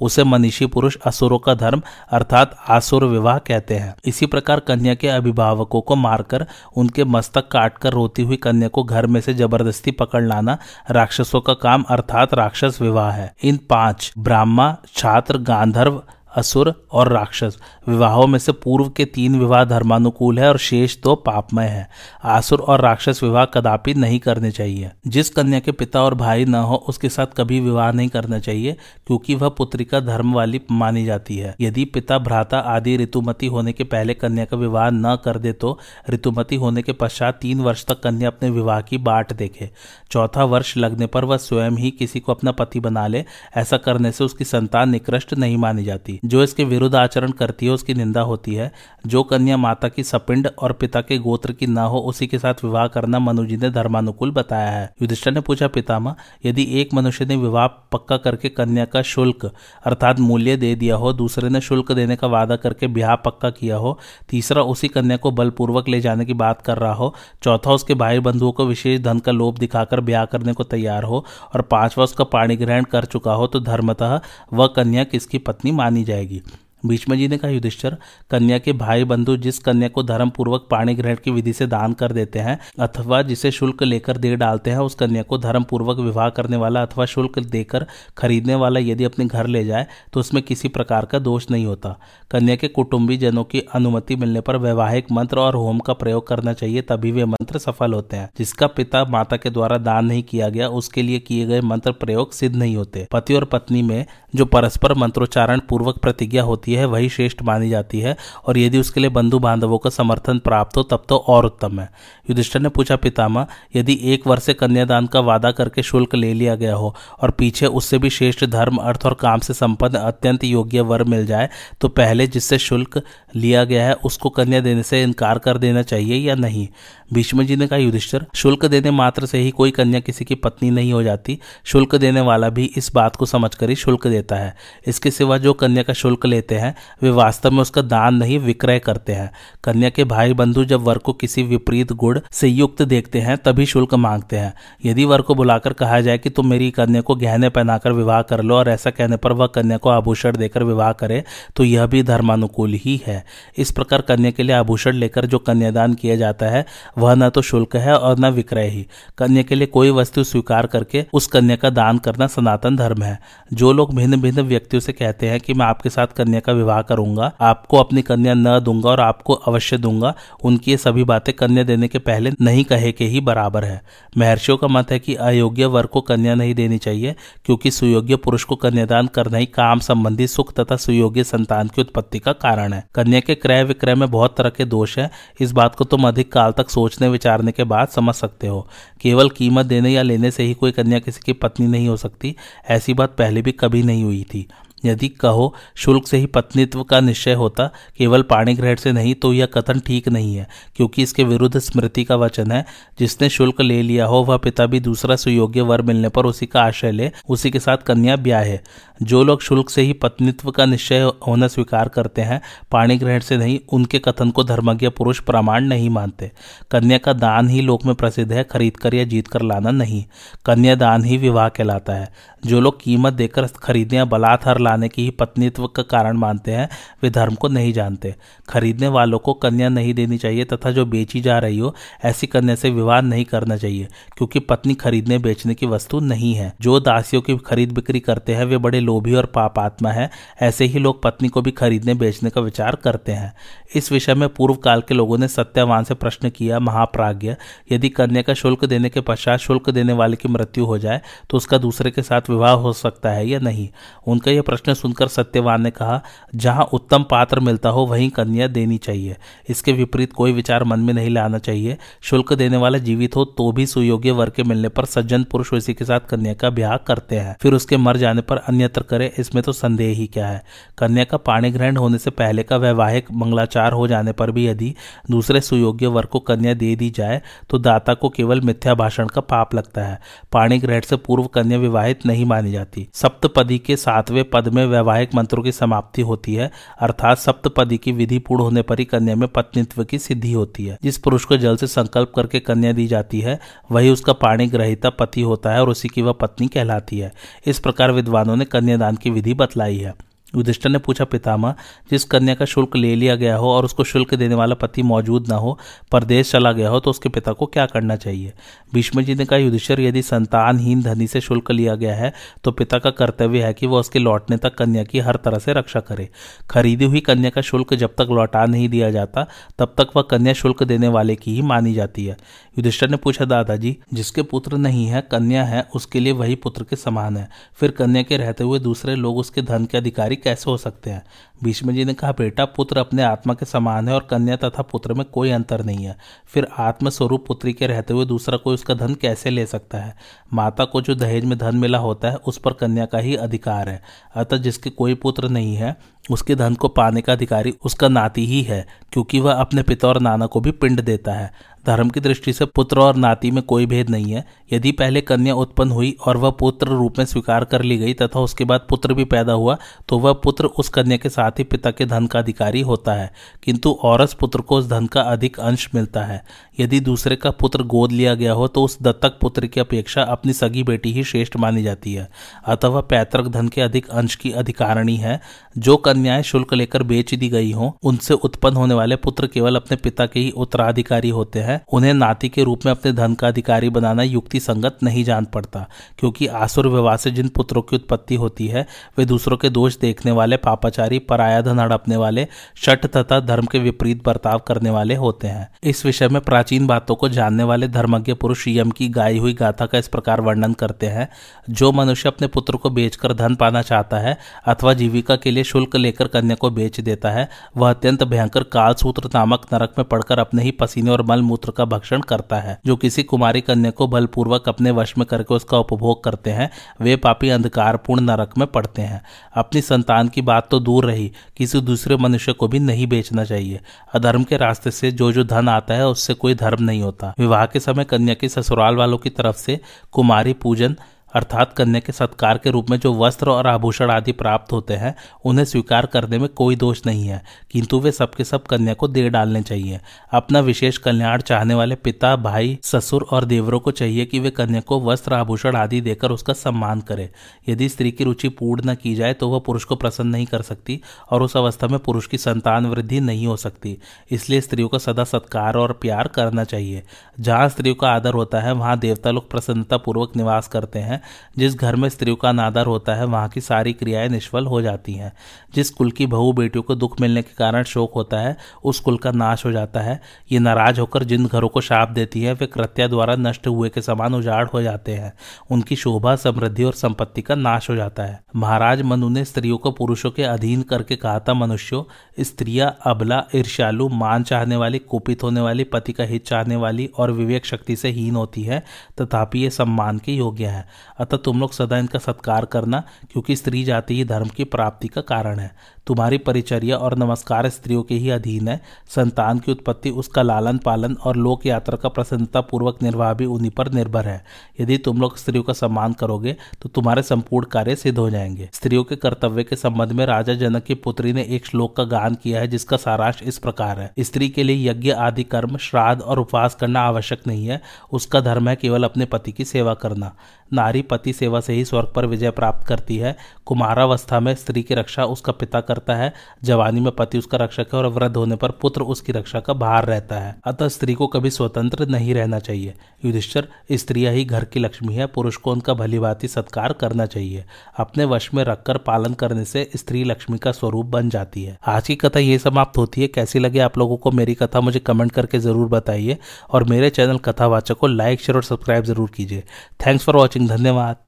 [0.00, 5.08] उसे मनीषी पुरुष असुरों का धर्म अर्थात आसुर विवाह कहते हैं। इसी प्रकार कन्या के
[5.08, 10.22] अभिभावकों को मारकर, उनके मस्तक काटकर रोती हुई कन्या को घर में से ज़बरदस्ती पकड़
[10.24, 10.58] लाना
[10.90, 16.00] राक्षसों का काम अर्थात राक्षस विवाह है। इन पाँच ब्राह्मा छात्र गांधर्व
[16.38, 17.56] असुर और राक्षस।
[17.88, 21.88] विवाहों में से पूर्व के तीन विवाह धर्मानुकूल है और शेष दो पापमय है।
[22.24, 26.54] आसुर और राक्षस विवाह कदापि नहीं करने चाहिए। जिस कन्या के पिता और भाई न
[26.54, 31.04] हो, उसके साथ कभी विवाह नहीं करना चाहिए, क्योंकि वह पुत्री का धर्म वाली मानी
[31.04, 35.38] जाती है। यदि पिता, भ्राता आदि ऋतुमती होने के पहले कन्या का विवाह न कर
[35.38, 35.78] दे तो
[36.10, 39.70] ऋतुमती होने के पश्चात तीन वर्ष तक कन्या अपने विवाह की बाट देखे।
[40.10, 43.24] चौथा वर्ष लगने पर वह स्वयं ही किसी को अपना पति बना ले।
[43.56, 47.72] ऐसा करने से उसकी संतान निकृष्ट नहीं मानी जाती। जो इसके विरुद्ध आचरण करती है,
[47.72, 48.70] उसकी निंदा होती है।
[49.06, 52.64] जो कन्या माता की सपिंड और पिता के गोत्र की न हो, उसी के साथ
[52.64, 56.14] विवाह करना मनुजी ने धर्मानुकूल बताया है। युधिष्ठर ने पूछा पितामा
[56.46, 59.44] यदि एक मनुष्य ने विवाह पक्का करके कन्या का शुल्क,
[59.84, 63.76] अर्थात मूल्य दे दिया हो, दूसरे ने शुल्क देने का वादा करके ब्याह पक्का किया
[63.76, 67.94] हो, तीसरा उसी कन्या को बलपूर्वक ले जाने की बात कर रहा हो, चौथा उसके
[67.94, 72.04] भाई बंधुओं को विशेष धन का लोभ दिखाकर ब्याह करने को तैयार हो, और पांचवा
[72.04, 74.20] उसका पाणी ग्रहण कर चुका हो तो धर्मतः
[74.52, 76.42] वह कन्या किसकी पत्नी मानी जाएगी।
[76.86, 77.96] भीष्म जी ने कहा, युधिष्ठर,
[78.30, 81.92] कन्या के भाई बंधु जिस कन्या को धर्म पूर्वक पाणी ग्रहण की विधि से दान
[81.92, 85.98] कर देते हैं अथवा जिसे शुल्क लेकर दे डालते हैं, उस कन्या को धर्म पूर्वक
[85.98, 87.86] विवाह करने वाला अथवा शुल्क देकर
[88.18, 91.96] खरीदने वाला यदि अपने घर ले जाए तो उसमें किसी प्रकार का दोष नहीं होता।
[92.30, 96.52] कन्या के कुटुंबी जनों की अनुमति मिलने पर वैवाहिक मंत्र और होम का प्रयोग करना
[96.52, 100.48] चाहिए, तभी वे मंत्र सफल होते हैं। जिसका पिता माता के द्वारा दान नहीं किया
[100.48, 104.44] गया, उसके लिए किए गए मंत्र प्रयोग सिद्ध नहीं होते। पति और पत्नी में जो
[104.44, 109.00] परस्पर मंत्रोच्चारण पूर्वक प्रतिज्ञा होती होती है, वही श्रेष्ठ मानी जाती है और यदि उसके
[109.00, 111.88] लिए बंधु बांधवों का समर्थन प्राप्त हो, तब तो और उत्तम है।
[112.30, 116.54] युधिष्ठर ने पूछा पितामा यदि एक वर्ष से कन्यादान का वादा करके शुल्क ले लिया
[116.56, 120.80] गया हो और पीछे उससे भी श्रेष्ठ धर्म, अर्थ और काम से संपन्न अत्यंत योग्य
[120.82, 121.48] वर मिल जाए
[121.80, 123.00] तो पहले जिससे शुल्क
[123.36, 126.66] लिया गया है, उसको कन्या देने से इनकार कर देना चाहिए या नहीं?
[127.12, 130.70] भीष्म जी ने कहा, युधिष्ठर, शुल्क देने मात्र से ही कोई कन्या किसी की पत्नी
[130.70, 134.54] नहीं हो जाती। शुल्क देने वाला भी इस बात को समझकर ही शुल्क देता है।
[134.86, 138.78] इसके सिवा जो कन्या का शुल्क लेते हैं, वे वास्तव में उसका दान नहीं, विक्रय
[138.78, 139.30] करते हैं।
[139.64, 143.66] कन्या के भाई बंधु जब वर को किसी विपरीत गुण से युक्त देखते हैं, तभी
[143.66, 144.52] शुल्क मांगते हैं।
[144.84, 148.42] यदि वर को बुलाकर कहा जाए कि तुम मेरी कन्या को गहने पहनाकर विवाह कर
[148.42, 151.22] लो और ऐसा कहने पर वह कन्या को आभूषण देकर विवाह करे
[151.56, 153.24] तो यह भी धर्मानुकूल ही है।
[153.58, 156.64] इस प्रकार कन्या के लिए आभूषण लेकर जो कन्यादान किया जाता है
[156.98, 158.86] वह न तो शुल्क है और न विक्रय ही।
[159.18, 163.18] कन्या के लिए कोई वस्तु स्वीकार करके उस कन्या का दान करना सनातन धर्म है।
[163.52, 166.80] जो लोग भिन्न भिन्न व्यक्तियों से कहते हैं कि मैं आपके साथ कन्या का विवाह
[166.82, 171.64] करूँगा, आपको अपनी कन्या न दूँगा और आपको अवश्य दूँगा, उनकी ये सभी बातें कन्या
[171.64, 173.80] देने के पहले नहीं कहे के ही बराबर है।
[174.18, 178.44] महर्षियों का मत है कि अयोग्य वर को कन्या नहीं देनी चाहिए, क्योंकि सुयोग्य पुरुष
[178.44, 182.84] को कन्यादान करना ही काम संबंधी सुख तथा सुयोग्य संतान की उत्पत्ति का कारण है।
[182.94, 186.32] कन्या के क्रय विक्रय में बहुत तरह के दोष है। इस बात को तुम अधिक
[186.32, 188.68] काल तक सोचने विचारने के बाद समझ सकते हो।
[189.00, 192.36] केवल कीमत देने या लेने से ही कोई कन्या किसी की पत्नी नहीं हो सकती।
[192.70, 194.46] ऐसी बात पहले भी कभी नहीं हुई थी।
[194.84, 197.66] यदि कहो, शुल्क से ही पत्नीत्व का निश्चय होता,
[197.98, 202.04] केवल पाणी ग्रहण से नहीं तो यह कथन ठीक नहीं है, क्योंकि इसके विरुद्ध स्मृति
[202.04, 202.64] का वचन है,
[202.98, 206.62] जिसने शुल्क ले लिया हो, वह पिता भी दूसरा सुयोग्य वर मिलने पर उसी का
[206.62, 208.62] आश्रय ले, उसी के साथ कन्या ब्याह है।
[209.02, 213.36] जो लोग शुल्क से ही पत्नित्व का निश्चय होना स्वीकार करते हैं, पाणी ग्रहण से
[213.36, 216.30] नहीं, उनके कथन को धर्मज्ञ पुरुष प्रमाण नहीं मानते।
[216.70, 220.04] कन्या का दान ही लोक में प्रसिद्ध है खरीद कर या जीत कर लाना नहीं।
[220.44, 222.12] कन्या दान ही विवाह कहलाता है।
[222.46, 226.52] जो लोग कीमत देकर खरीदने या बलात् हर लाने की ही पत्नीत्व का कारण मानते
[226.52, 226.68] हैं,
[227.02, 228.14] वे धर्म को नहीं जानते।
[228.48, 232.54] खरीदने वालों को कन्या नहीं देनी चाहिए तथा जो बेची जा रही हो, ऐसी कन्या
[232.54, 237.22] से विवाह नहीं करना चाहिए, क्योंकि पत्नी खरीदने बेचने की वस्तु नहीं है। जो दासियों
[237.22, 240.10] की खरीद बिक्री करते हैं, वे बड़े लोभी और पापात्मा है,
[240.42, 243.32] ऐसे ही लोग पत्नी को भी खरीदने, बेचने का विचार करते हैं।
[243.74, 247.34] इस विषय में पूर्व काल के लोगों ने सत्यवान से प्रश्न किया, महाप्राज्ञ,
[247.72, 251.36] यदि कन्या का शुल्क देने के पश्चात शुल्क देने वाले की मृत्यु हो जाए तो
[251.36, 253.68] उसका दूसरे के साथ विवाह हो सकता है या नहीं?
[254.06, 256.00] उनका यह प्रश्न सुनकर सत्यवान ने कहा,
[256.34, 259.16] जहाँ उत्तम पात्र मिलता हो, वहीं कन्या देनी चाहिए।
[259.48, 263.50] इसके विपरीत कोई विचार मन में नहीं लाना चाहिए। शुल्क देने वाला जीवित हो तो
[263.52, 267.16] भी सुयोग्य वर्ग के मिलने पर सज्जन पुरुष उसी के साथ कन्या का ब्याह करते
[267.16, 270.42] हैं। फिर उसके मर जाने पर अन्यत्र पवित्र करे, इसमें तो संदेह ही क्या है?
[270.78, 274.74] कन्या का पाणी ग्रहण होने से पहले का वैवाहिक मंगलाचार हो जाने पर भी यदि
[275.10, 279.20] दूसरे सुयोग्य वर्ग को कन्या दे दी जाए तो दाता को केवल मिथ्या भाषण का
[279.22, 279.98] पाप लगता है।
[280.32, 285.14] पाणी ग्रहण से पूर्व कन्या विवाहित नहीं मानी जाती। सप्तपदी के सातवें पद में वैवाहिक
[285.14, 289.28] मंत्रों की समाप्ति होती है, अर्थात सप्तपदी की विधि पूर्ण होने पर ही कन्या में
[289.28, 293.20] पत्नीत्व की सिद्धि होती है। जिस पुरुष को जल से संकल्प करके कन्या दी जाती
[293.20, 293.38] है,
[293.72, 297.12] वही उसका पाणी ग्रहिता पति होता है और उसी की वह पत्नी कहलाती है।
[297.46, 299.94] इस प्रकार विद्वानों ने कन्यादान की विधि बतलाई है।
[300.34, 301.54] युधिष्ठर ने पूछा, पितामह,
[301.90, 305.28] जिस कन्या का शुल्क ले लिया गया हो और उसको शुल्क देने वाला पति मौजूद
[305.28, 305.58] न हो,
[305.92, 308.32] परदेश चला गया हो तो उसके पिता को क्या करना चाहिए?
[308.74, 312.12] भीष्म जी ने कहा, युधिष्ठर, यदि संतानहीन धनी से शुल्क लिया गया है
[312.44, 315.52] तो पिता का कर्तव्य है कि वह उसके लौटने तक कन्या की हर तरह से
[315.52, 316.08] रक्षा करे।
[316.50, 319.26] खरीदी हुई कन्या का शुल्क जब तक लौटा नहीं दिया जाता,
[319.58, 322.16] तब तक वह कन्या शुल्क देने वाले की ही मानी जाती है।
[322.58, 326.76] युधिष्ठर ने पूछा, दादाजी, जिसके पुत्र नहीं है, कन्या है, उसके लिए वही पुत्र के
[326.76, 330.56] समान है। फिर कन्या के रहते हुए दूसरे लोग उसके धन के अधिकारी कैसे हो
[330.56, 331.04] सकते हैं?
[331.42, 334.94] भीष्म जी ने कहा, बेटा, पुत्र अपने आत्मा के समान है और कन्या तथा पुत्र
[334.94, 338.94] में कोई अंतर नहीं है। फिर आत्मस्वरूप पुत्री के रहते हुए दूसरा कोई उसका धन
[338.94, 339.96] कैसे ले सकता है?
[340.34, 343.68] माता को जो दहेज में धन मिला होता है, उस पर कन्या का ही अधिकार
[343.68, 343.82] है।
[344.14, 345.76] अतः जिसके कोई पुत्र नहीं है,
[346.10, 350.00] उसके धन को पाने का अधिकारी उसका नाती ही है, क्योंकि वह अपने पिता और
[350.00, 353.66] नाना को भी पिंड देता है। धर्म की दृष्टि से पुत्र और नाती में कोई
[353.66, 357.62] भेद नहीं है। यदि पहले कन्या उत्पन्न हुई और वह पुत्र रूप में स्वीकार कर
[357.62, 359.56] ली गई तथा उसके बाद पुत्र भी पैदा हुआ
[359.88, 363.10] तो वह पुत्र उस कन्या के साथ ही पिता के धन का अधिकारी होता है।
[363.42, 366.22] किंतु औरस पुत्र को उस धन का अधिक अंश मिलता है।
[366.60, 370.32] यदि दूसरे का पुत्र गोद लिया गया हो तो उस दत्तक पुत्र की अपेक्षा अपनी
[370.32, 372.08] सगी बेटी ही श्रेष्ठ मानी जाती है।
[372.46, 375.20] अतः वह पैतृक धन के अधिक अंश की अधिकारिणी है।
[375.58, 379.76] जो कन्याएँ शुल्क लेकर बेच दी गई हों, उनसे उत्पन्न होने वाले पुत्र केवल अपने
[379.76, 383.70] पिता के ही उत्तराधिकारी होते हैं। उन्हें नाती के रूप में अपने धन का अधिकारी
[383.70, 385.66] बनाना युक्ति संगत नहीं जान पड़ता,
[385.98, 388.66] क्योंकि आसुर विवाह से जिन पुत्रों की उत्पत्ति होती है,
[388.98, 393.58] वे दूसरों के दोष देखने वाले, पापाचारी, पराया धन हड़पने वाले, शट तथा धर्म के
[393.58, 398.14] विपरीत बर्ताव करने वाले होते हैं। इस विषय में प्राचीन बातों को जानने वाले धर्मज्ञ
[398.14, 401.08] पुरुष यम की गाई हुई गाथा का इस प्रकार वर्णन करते हैं।
[401.50, 404.16] जो मनुष्य अपने पुत्र को बेचकर धन पाना चाहता है
[404.46, 409.10] अथवा जीविका के लिए शुल्क लेकर कन्या को बेच देता है, वह अत्यंत भयंकर कालसूत्र
[409.14, 412.76] नामक नरक में पड़कर अपने ही पसीने और मल मूत्र का भक्षण करता है, जो
[412.76, 417.28] किसी कुमारी कन्या को बलपूर्वक अपने वश में करके उसका उपभोग करते हैं, वे पापी
[417.28, 419.00] अंधकारपूर्ण नरक में पड़ते हैं।
[419.34, 423.60] अपनी संतान की बात तो दूर रही, किसी दूसरे मनुष्य को भी नहीं बेचना चाहिए।
[423.94, 427.46] अधर्म के रास्ते से जो जो धन आता है, उससे कोई धर्म नहीं होता। विवाह
[427.46, 429.60] के समय कन्या के ससुराल वालों की तरफ़ से
[429.92, 430.76] कुमारी पूजन
[431.14, 434.94] अर्थात कन्या के सत्कार के रूप में जो वस्त्र और आभूषण आदि प्राप्त होते हैं,
[435.24, 439.08] उन्हें स्वीकार करने में कोई दोष नहीं है, किंतु वे सबके सब कन्या को दे
[439.08, 439.80] डालने चाहिए।
[440.12, 444.60] अपना विशेष कल्याण चाहने वाले पिता, भाई, ससुर और देवरों को चाहिए कि वे कन्या
[444.60, 447.08] को वस्त्र, आभूषण आदि देकर उसका सम्मान करें।
[447.48, 450.42] यदि स्त्री की रुचि पूर्ण न की जाए तो वह पुरुष को प्रसन्न नहीं कर
[450.42, 453.76] सकती और उस अवस्था में पुरुष की संतान वृद्धि नहीं हो सकती।
[454.10, 456.82] इसलिए स्त्रियों का सदा सत्कार और प्यार करना चाहिए।
[457.20, 460.97] जहाँ स्त्रियों का आदर होता है, वहाँ देवता लोग प्रसन्नता पूर्वक निवास करते हैं।
[461.38, 464.92] जिस घर में स्त्रियों का अनादर होता है, वहाँ की सारी क्रियाएँ निष्फल हो जाती
[464.92, 465.12] हैं।
[465.54, 468.98] जिस कुल की बहू बेटियों को दुख मिलने के कारण शोक होता है, उस कुल
[468.98, 470.00] का नाश हो जाता है।
[470.32, 473.82] ये नाराज़ होकर जिन घरों को शाप देती है, वे कृत्या द्वारा नष्ट हुए के
[473.82, 475.12] समान उजाड़ हो जाते हैं।
[475.50, 479.70] उनकी शोभा, समृद्धि और संपत्ति का नाश हो जाता है। महाराज मनु ने स्त्रियों को
[479.70, 481.84] पुरुषों के अधीन करके कहा था, मनुष्यों,
[482.24, 487.10] स्त्रियाँ अबला, ईर्ष्यालु, मान चाहने वाली, कुपित होने वाली, पति का हित चाहने वाली और
[487.10, 488.64] विवेक शक्ति से हीन होती है,
[489.00, 492.82] तथापि ये सम्मान के योग्य है। अतः तुम लोग सदा इनका सत्कार करना,
[493.12, 495.50] क्योंकि स्त्री जाति ही धर्म की प्राप्ति का कारण है।
[495.86, 500.94] तुम्हारी परिचर्या और नमस्कार स्त्रियों के ही अधीन है। संतान की उत्पत्ति उसका लालन पालन
[500.94, 504.24] और लोक यात्रा का प्रसन्नता पूर्वक निर्वाह भी उन्हीं पर निर्भर है।
[504.60, 508.84] यदि तुम लोग स्त्रियों का सम्मान करोगे तो तुम्हारे संपूर्ण कार्य सिद्ध हो जाएँगे। स्त्रियों
[508.84, 512.40] के कर्तव्य के संबंध में राजा जनक की पुत्री ने एक श्लोक का गान किया
[512.40, 516.54] है, जिसका सारांश इस प्रकार है। स्त्री के लिए यज्ञ आदि कर्म, श्राद्ध और उपवास
[516.54, 517.60] करना आवश्यक नहीं है।
[517.92, 520.14] उसका धर्म है केवल अपने पति की सेवा करना।
[520.52, 524.74] नारी पति सेवा से ही स्वर्ग पर विजय प्राप्त करती है। कुमारावस्था में स्त्री की
[524.74, 526.12] रक्षा उसका पिता करता है,
[526.44, 529.84] जवानी में पति उसका रक्षक है और वृद्ध होने पर पुत्र उसकी रक्षा का भार
[529.84, 534.60] रहता है। अतः स्त्री को कभी स्वतंत्र नहीं रहना चाहिए। युधिष्ठर स्त्रियाँ ही घर की
[534.60, 537.44] लक्ष्मी है, पुरुष को उनका भली भांति सत्कार करना चाहिए।
[537.78, 541.86] अपने वश में रखकर पालन करने से स्त्री लक्ष्मी का स्वरूप बन जाती है। आज
[541.86, 545.12] की कथा ये समाप्त होती है। कैसी लगे आप लोगों को मेरी कथा, मुझे कमेंट
[545.12, 546.18] करके ज़रूर बताइए।
[546.50, 549.44] और मेरे चैनल कथावाचक को लाइक, शेयर और सब्सक्राइब ज़रूर कीजिए।
[549.86, 550.37] Thanks for watching.
[550.46, 550.98] धन्यवाद।